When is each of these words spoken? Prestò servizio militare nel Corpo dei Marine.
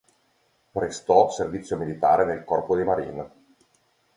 Prestò 0.71 1.29
servizio 1.29 1.77
militare 1.77 2.25
nel 2.25 2.43
Corpo 2.43 2.75
dei 2.75 2.83
Marine. 2.83 3.29